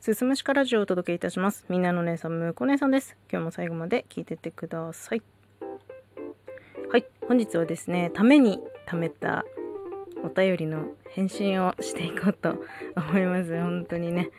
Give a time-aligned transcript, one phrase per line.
[0.00, 1.66] すすむしかラジオをお届けいたします。
[1.68, 3.18] みんなの姉さん、むこ姉さんです。
[3.30, 5.22] 今日も最後まで聞いてってください。
[6.90, 9.44] はい、本日はですね、ために貯めた
[10.24, 12.64] お便りの返信をしていこうと
[12.96, 13.50] 思います。
[13.60, 14.30] 本当にね、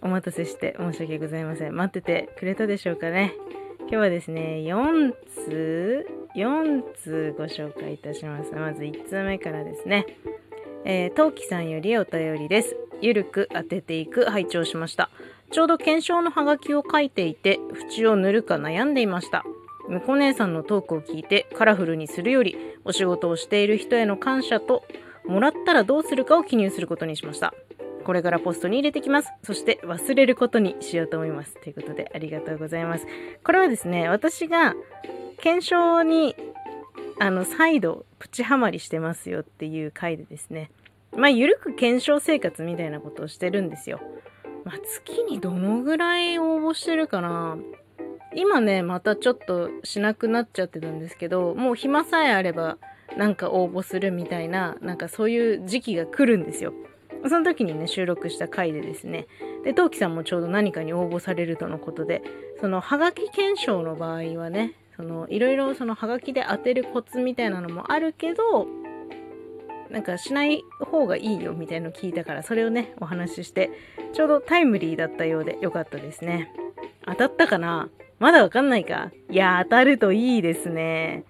[0.00, 1.76] お待たせして申し訳ございません。
[1.76, 3.34] 待っててくれたでしょうかね。
[3.80, 5.12] 今日はですね、4
[5.44, 8.54] 通、4通ご紹介いたします。
[8.54, 10.06] まず1通目からですね。
[10.86, 12.87] えー、トウキさんよりお便りです。
[13.00, 15.10] ゆるく当てていく拝聴しました。
[15.50, 17.58] ちょうど検証のハガキを書いていて、
[17.90, 19.44] 縁を塗るか悩んでいました。
[19.88, 24.84] むこう姉さんのトークを聞いてカラフルにするより、お仕事をしている人への感謝と、
[25.26, 27.54] もらったらどうするかを記入することにしました。
[28.04, 29.28] これからポストに入れてきます。
[29.42, 31.60] そして忘れることにしようと思います。
[31.60, 33.06] ということでありがとうございます。
[33.44, 34.74] これはですね、私が
[35.36, 36.34] 検証に
[37.18, 40.70] あの再度プチハマりしてますよっていう回でですね、
[41.18, 44.00] まあ、ゆるく検証生活みたいなことをしてるんですよ。
[44.64, 47.58] まあ、月にどのぐらい応募してるかな
[48.34, 52.78] 今ね、またちょっとしなくなっちゃってたんですけど、もう暇さえあれば
[53.16, 56.72] なんか応募するみたいな、なんかそういう時期が来るんですよ。
[57.26, 59.26] その時にね、収録した回でですね、
[59.64, 62.22] で、トウキさんもちょうど何かに応募されるとのことで、
[62.60, 68.68] その、ハガキ検証の場合はね、その、いろいろその、ハガキで当てるコツみたいなのもあるけど、
[69.90, 73.70] なんかしない方がいいよみたいの聞いたから、それをね、お話しして、
[74.12, 76.52] ちょうどタイムリーだったようでよかったですね。
[77.06, 77.88] 当たったかな？
[78.18, 79.10] まだわかんないか？
[79.30, 81.24] いや、当たるといいですね。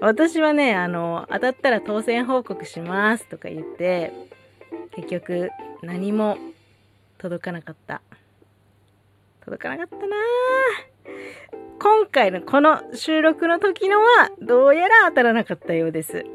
[0.00, 4.12] 私はね、あの、当たったら当選報告しますとか言って、
[4.96, 5.50] 結局
[5.82, 6.36] 何も
[7.18, 8.00] 届かなかった。
[9.44, 10.16] 届かなかったな
[11.80, 16.26] 今回のこの収録の時のはどうやら当たらなかったようです。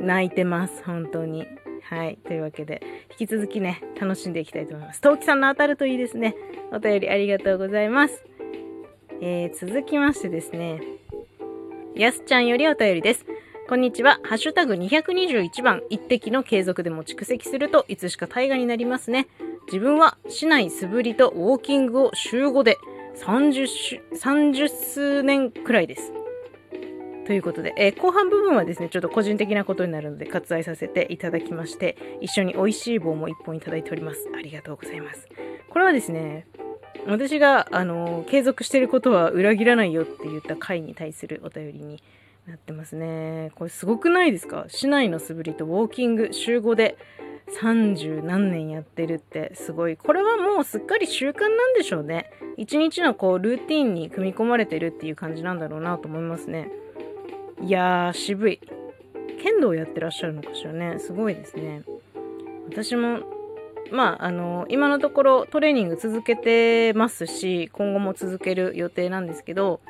[0.00, 1.46] 泣いてます、本当に。
[1.82, 2.18] はい。
[2.26, 2.82] というわけで、
[3.18, 5.00] 引き続きね、楽しんでいきたいと思います。
[5.00, 6.36] トウキさんの当たるといいですね。
[6.70, 8.24] お便りありがとうございます。
[9.20, 10.80] えー、続きましてですね、
[11.94, 13.24] やすちゃんよりお便りです。
[13.68, 14.20] こんにちは。
[14.22, 19.26] ハッシュタグ221番、一滴の継続でも蓄積するといつしか大河になりますね。
[19.66, 22.78] 自分は市内素振りとウォーキングを週5で
[23.16, 26.12] 30、30数年くらいです。
[27.28, 34.26] ということで、えー後半部分はですね、ちょっと個人的なことになるので割愛させていただきまして、一緒に美味しい棒も1本いただいております。
[34.34, 35.28] ありがとうございます。
[35.68, 36.46] これはですね、
[37.06, 42.02] 私が、あの継続してることは裏切らないよって言った回に対するお便りに
[42.46, 43.52] なってますね。
[43.56, 44.64] これすごくないですか？
[44.68, 46.96] 市内の素振りとウォーキング週5で
[47.60, 49.98] 30何年やってるってすごい。
[49.98, 52.30] これはもうすっかり習慣なんでしょうね。
[52.56, 56.70] 一日のこうルーティンに組み込まれてるっていう感じなんだろうなと思いますね。
[57.60, 58.60] いやー、渋い。
[59.42, 60.98] 剣道やってらっしゃるのかしらね。
[60.98, 61.82] すごいですね。
[62.68, 63.20] 私も、
[63.90, 69.80] まあ、あの、今のところトレーニング続けてますし、今後も続ける予定なんですけど、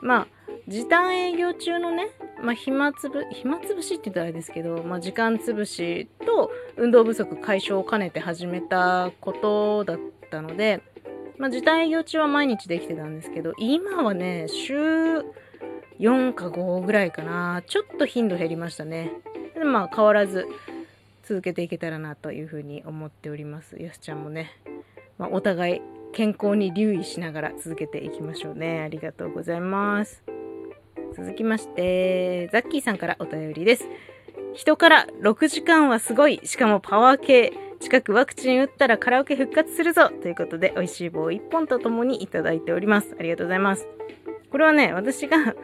[0.00, 0.28] まあ、
[0.68, 2.10] 時短営業中のね、
[2.42, 9.98] まあ、暇つぶ、暇つぶしって言ったらあれですけど、まあ、時間つぶしと運動不足解消を兼ねて始めたことだっ
[10.30, 10.82] たので、
[11.38, 15.22] まあ、時短営業中は毎日できてたんですけど、今はね、週
[15.98, 17.62] 4か5ぐらいかな。
[17.66, 19.12] ちょっと頻度減りましたね。
[19.54, 20.46] でまあ、変わらず
[21.24, 23.76] 続けていけたらなというふうに思っております。
[23.80, 24.52] やすちゃんもね、
[25.18, 25.80] まあ、お互い
[26.12, 28.80] 健康に留意しながら続けていきましょうね。
[28.80, 30.22] ありがとうございます。
[31.16, 33.84] 続きまして、ザッキーさんからお便りです。
[34.54, 36.40] 人から6時間はすごい。
[36.44, 37.52] しかもパワー系。
[37.78, 43.14] 近くワクチン打ったらカラオケ復活するぞということで、美味しい棒1本とともにいただいております。
[43.18, 43.86] ありがとうございます。
[44.50, 45.54] これはね、私が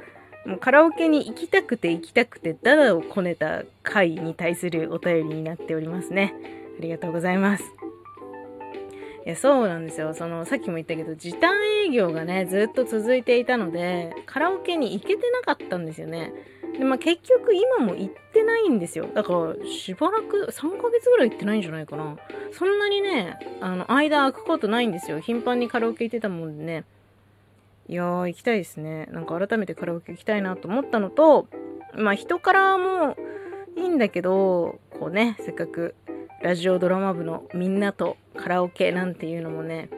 [0.46, 6.34] もうカラオケに行きたくて行きたくてダダをこねた回に対するお便りになっておりますね。
[6.78, 7.64] ありがとうございます。
[9.24, 10.14] いや、そうなんですよ。
[10.14, 11.54] その、さっきも言ったけど、時短
[11.86, 16.32] 営業がね、ずっと続いていたので、カラオケに行けてなかったんですよね。
[16.76, 19.06] で、まあ結局今も行ってないんですよ。
[19.14, 22.16] だから、しばらく3ヶ月ぐらい行ってないんじゃないかな。
[22.50, 25.20] そんなにね、あの、間空くことないんですよ。
[25.20, 26.84] 頻繁にカラオケ行ってたもんでね。
[27.88, 29.06] いやー、行きたいですね。
[29.10, 31.46] なんか改めてカラオケ行きたいなと思ったのと、
[31.94, 33.16] まあ人からも
[33.76, 35.94] いいんだけど、こうね、せっかく
[36.42, 39.88] ラジオドラマ部のみんなとカラオケなんていうのもね、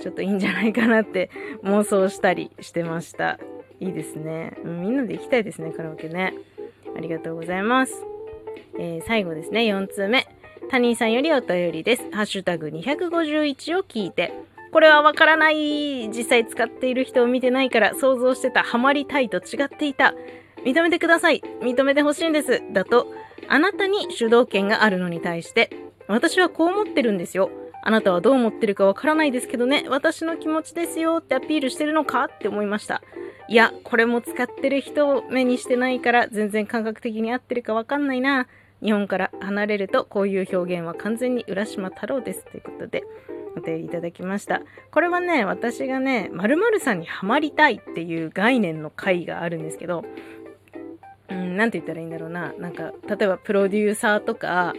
[0.00, 1.30] ちょっといいんじゃないかなって
[1.64, 3.38] 妄想したりしてました。
[3.80, 4.56] いいですね。
[4.64, 6.34] うんみんなで行きたいですね、カラオケね。
[6.96, 8.04] ありがとうございます。
[8.78, 10.26] えー最後ですね、4通目。
[10.70, 12.10] タニーさんよりお便りです。
[12.12, 14.32] ハッシュタグ251を聞いて。
[14.72, 16.08] これはわからない。
[16.08, 20.14] 実際使っている人を見てないから想像してたハマりたいと違っていた。
[20.64, 21.42] 認めてください。
[21.62, 22.62] 認めてほしいんです。
[22.72, 23.06] だと、
[23.48, 25.70] あなたに主導権があるのに対して、
[26.08, 27.50] 私はこう思ってるんですよ。
[27.82, 33.02] あなたはどう思ってるかわからないですけどね、私の気持ちですよってアピールしてるのかって思いました。
[33.48, 38.46] いや、これも使ってる人を目にしてないから全然感覚的に合ってるかわかんないな。
[38.82, 42.44] 日本から離れるとこういう表現は完全に浦島太郎です。
[42.44, 43.04] ということで、
[43.56, 44.62] お便りいただきました。
[44.90, 50.04] これはね、私がね、〇〇さんにはまりたいっていう概念の回があるんですけど、
[51.28, 52.52] うん、なんて言ったらいいんだろうな。
[52.58, 54.74] なんか、例えばプロデューサーとか、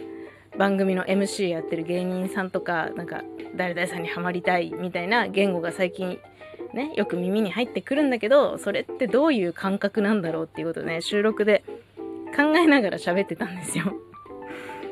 [0.58, 3.22] 番組の MC やってる芸人さんとか、なんか、
[3.56, 6.18] 誰々さんにはまりたいみたいな言語が最近
[6.74, 11.64] ね、よく耳に入ってくるんだけど、それってどういう感覚なんだろうっていうことね、収録で
[12.36, 13.92] 考えながら喋ってたんですよ。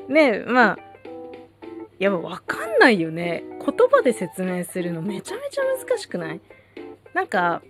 [0.08, 0.78] で、まあ、
[1.98, 3.44] やっぱわかんないよね。
[3.70, 6.40] 言葉で説明するのめちゃめちゃ難しくない？
[7.12, 7.60] なんか、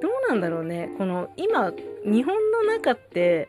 [0.00, 0.90] どうなんだろうね。
[0.98, 1.72] この今、
[2.04, 3.48] 日本の中って、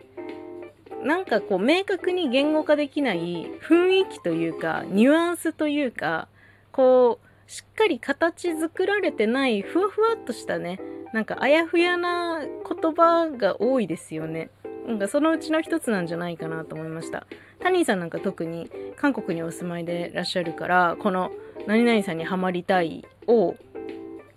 [1.03, 6.27] なんかこう明確に言語化できない雰囲気というか、ニュアンスというか、
[6.71, 10.79] こう、しっかり形作られてないふわふわっとしたね、
[11.13, 14.51] なんかあやふやな言葉が多いですよね。
[14.89, 17.27] なんかそのうちの一つなんじゃないかなと思いました。
[17.59, 21.31] タニーさんなんか特に韓国にお住まいでいらっしゃるから、この
[21.67, 23.55] 何々さんにはまりたいを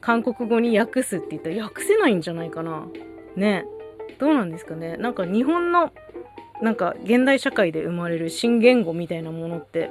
[0.03, 2.87] 韓国語に訳すって言ったら訳せないんじゃないかな。
[3.35, 3.65] ね。
[4.19, 4.99] どうなんですかね。
[4.99, 5.91] なんか日本の
[6.61, 9.91] なんか現代社会で生まれる新言語みたいなものって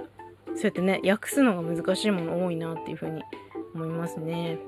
[0.54, 3.24] そうやってね訳すのが難しいもの多いなっていうふうに
[3.74, 4.60] 思いますね。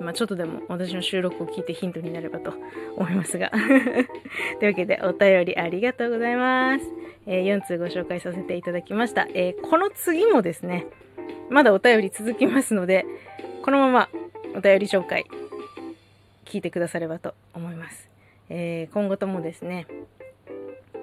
[0.00, 2.54] まあちょっとでも私の収録を聞いてヒントになればと
[2.96, 3.50] 思いますが
[4.60, 6.84] というわけでお便りありがとうございます。
[7.26, 9.26] えー、4通ご紹介させていただきました。
[9.34, 10.86] えー、この次もですね、
[11.50, 13.04] まだお便り続きますので、
[13.62, 14.08] このまま
[14.54, 15.26] お便り紹介
[16.44, 18.08] 聞いてくださればと思います。
[18.48, 19.86] えー、今後ともですね、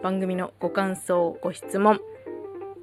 [0.02, 2.00] 番組のご感想、ご質問、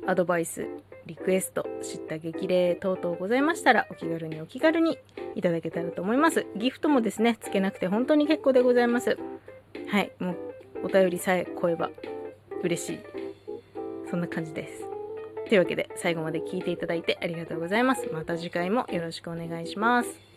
[0.06, 0.66] アドバイス、
[1.06, 4.98] リクエスト、知った激励等々ございましたら、お気軽にお気軽に
[5.34, 6.46] いただけたらと思います。
[6.56, 9.18] ギフトもですね、つけなくて本当に結構でございます。
[9.88, 10.36] はい、もう
[10.84, 11.90] お便りさえ来えば
[12.62, 13.00] 嬉しい。
[14.10, 14.84] そんな感じです。
[15.48, 18.08] というわけで、最後まで聞いていただいてありがとうございます。
[18.12, 20.29] また次回もよろしくお願いします。